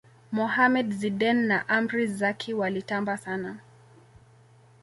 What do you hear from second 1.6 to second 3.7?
amri zaki walitamba sana